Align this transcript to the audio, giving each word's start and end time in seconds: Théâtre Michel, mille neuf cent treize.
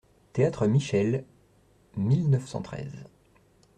Théâtre 0.33 0.65
Michel, 0.65 1.25
mille 1.95 2.27
neuf 2.31 2.47
cent 2.47 2.63
treize. 2.63 3.05